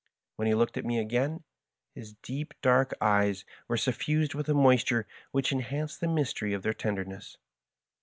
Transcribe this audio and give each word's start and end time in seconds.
When 0.35 0.47
he 0.47 0.55
looked 0.55 0.77
at 0.77 0.83
me 0.83 0.97
again, 0.97 1.43
his 1.93 2.15
deep 2.23 2.55
dark 2.63 2.95
eyes 2.99 3.45
were 3.67 3.75
soSnsed 3.75 4.33
with 4.33 4.49
a 4.49 4.55
moisture 4.55 5.05
which 5.29 5.53
en 5.53 5.61
hanced 5.61 5.99
the 5.99 6.07
mystery 6.07 6.53
of 6.55 6.63
their 6.63 6.73
tenderness. 6.73 7.37